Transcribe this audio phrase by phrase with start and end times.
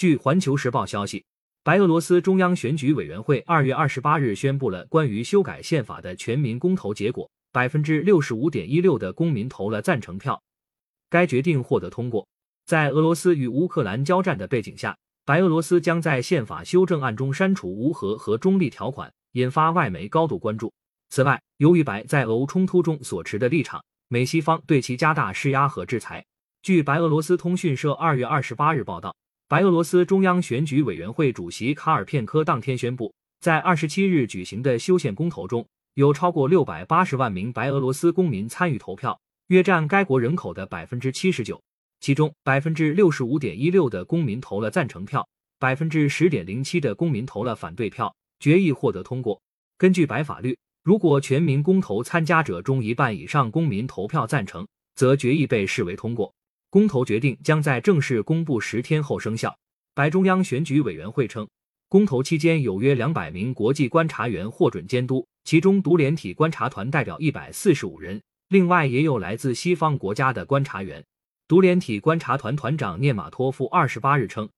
[0.00, 1.22] 据《环球时报》消息，
[1.62, 10.42] 白俄罗斯中央选举委员会二月二十八日宣布了关于修改宪法的全民公投结果，百分之六十五点一六的公民投了赞成票，
[11.10, 12.26] 该决定获得通过。
[12.64, 20.72] 在俄罗斯与乌克兰交战的背景下，白俄罗斯将在宪法修正案中删除无核和中立条款，引发外媒高度关注。
[21.10, 26.24] 此外，由于白在俄乌冲突中所持的立场，美西方对其加大施压和制裁。
[26.62, 29.14] 据白俄罗斯通讯社二月二十八日报道，
[29.50, 41.60] 白俄罗斯中央选举委员会主席卡尔片科当天宣布，在二十七日举行的修宪公投中，有超过六百八十万名白俄罗斯公民参与投票，约占该国人口的百分之七十九。
[41.98, 45.26] 其中，百分之六十五点一六的公民投了赞成票，
[45.58, 49.42] 百分之十点零七的公民投了反对票，决议获得通过。
[49.76, 56.32] 根据白法律，如果全民公投参加者中一半以上公民投票赞成，则决议被视为通过。
[56.70, 59.52] 公投决定将在正式公布十天后生效。
[59.92, 61.48] 白中央选举委员会称，
[61.88, 71.04] 公投期间有约两百名国际观察员获准监督，其中独联体观察团代表一百四十五人，另外也有来自西方国家的观察员。
[71.48, 74.48] 独联体观察团团长涅马托夫二十八日称，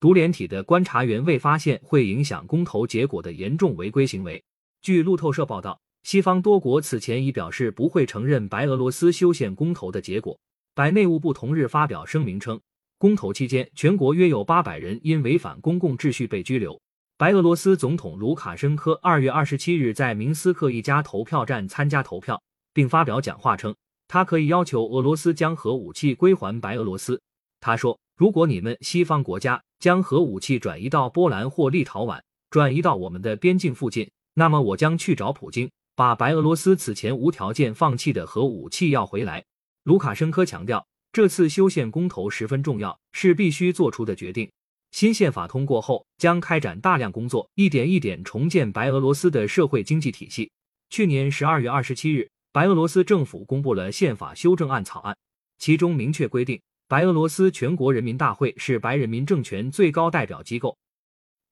[0.00, 4.42] 独联体的观察员未发现会影响公投结果的严重违规行为。
[4.80, 10.38] 据路透社报道，西方多国此前已表示不会承认白俄罗斯修宪公投的结果。
[10.76, 12.60] 白内务部同日发表声明称，
[12.98, 16.78] 公投期间，全国约有八百人因违反公共秩序被拘留。
[17.16, 22.38] 白俄罗斯总统卢卡申科二月二十七日在明斯克一家投票站参加投票，
[22.74, 23.74] 并发表讲话称，
[24.06, 27.18] 他可以要求俄罗斯将核武器归还白俄罗斯。
[27.58, 39.42] 他说：“如果你们西方国家将核武器转移到波兰或立陶宛，转移到我们的边境附近，那么我将去找普京，把白俄罗斯此前无条件放弃的核武器要回来。”
[39.86, 44.50] 卢卡申科强调，这次修宪公投十分重要，是必须做出的决定。
[44.90, 50.50] 新宪法通过后，将开展大量工作，一点一点重建白俄罗斯的社会经济体系。
[50.90, 55.16] 去年十二月二十七日，白俄罗斯政府公布了宪法修正案草案，
[55.60, 60.76] 其中明确规定，白俄罗斯全国人民大会是白人民政权最高代表机构。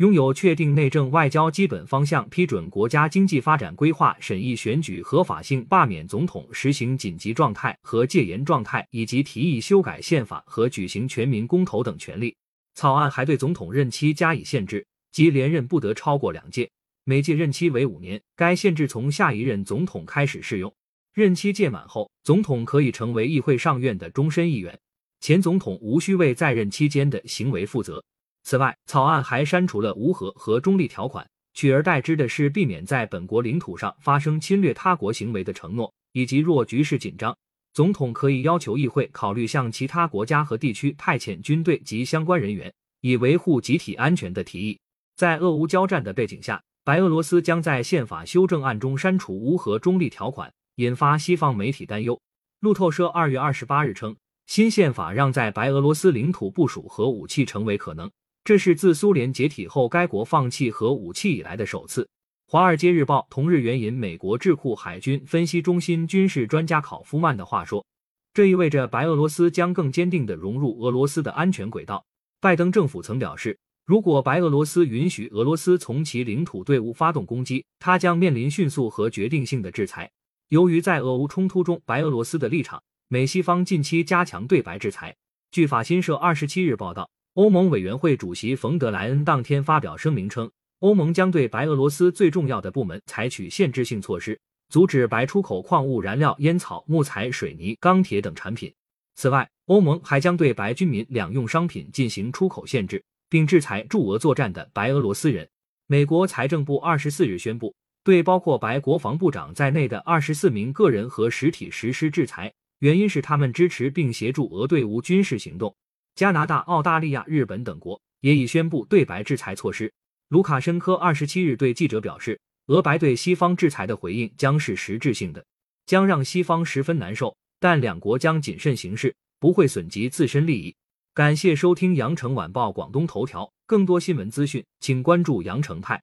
[0.00, 12.34] 拥有确定内政外交基本方向、批准国家经济发展规划、审议选举合法性、罢免总统、实行紧急状态和戒严状态，以及提议修改宪法和举行全民公投等权利。
[12.74, 16.70] 草案还对总统任期加以限制，即连任不得超过两届，
[17.04, 18.18] 每届任期为五年。
[18.34, 20.74] 该限制从下一任总统开始适用。
[21.12, 24.80] 任期届满后，总统可以成为议会上院的终身议员，
[25.20, 28.02] 前总统无需为在任期间的行为负责。
[28.42, 37.36] 此外，草案还删除了无核和中立条款，取而代之的是避免在本国领土上发生侵略他国行为的承诺，以及若局势紧张，
[37.72, 44.78] 总统可以要求议会考虑向其他国家和地区派遣军队及相关人员，以维护集体安全的提议。
[45.16, 52.18] 在俄乌交战的背景下，白俄罗斯将在宪法修正案中删除无核中立条款，引发西方媒体担忧。
[52.60, 58.10] 路透社二月二十八日称，新宪法让在白俄罗斯领土部署核武器成为可能。
[58.50, 62.02] 这是自苏联解体后该国放弃核武器以来的首次。
[62.48, 67.86] 《华尔街日报》同日援引美国智库海军分析中心军事专家考夫曼的话说
[68.34, 72.04] ：“这意味着白俄罗斯将更坚定地融入俄罗斯的安全轨道。”
[72.42, 73.56] 拜登政府曾表示，
[73.86, 80.10] 如果白俄罗斯允许俄罗斯从其领土对乌发动攻击，他将面临迅速和决定性的制裁。
[80.48, 85.14] 由于在俄乌冲突中白俄罗斯的立场，美西方近期加强对白制裁。
[85.52, 87.08] 据法新社二十七日报道。
[87.40, 98.70] 欧盟委员会主席冯德莱恩当天发表声明称，欧盟将对白俄罗斯最重要的部门采取限制性措施，阻止白出口矿物燃料、烟草、木材、水泥、钢铁等产品。
[99.14, 105.48] 此外，欧盟还将对白军民两用商品进行出口限制，并制裁驻俄作战的白俄罗斯人。
[105.86, 107.74] 美国财政部二十四日宣布，
[108.04, 115.74] 对包括白国防部长在内的二十四名个人和实体实施制裁，原因是他们支持并协助俄对乌军事行动。
[116.20, 119.90] 加拿大、澳大利亚、日本等国也已宣布对白制裁措施。
[120.28, 125.42] 卢卡申科二十七日对记者表示，俄白对西方制裁的回应将是实质性的，
[125.86, 130.76] 将让西方十分难受，但两国将谨慎行事，不会损及自身利益。
[131.14, 136.02] 感谢收听羊城晚报广东头条，更多新闻资讯，请关注羊城派。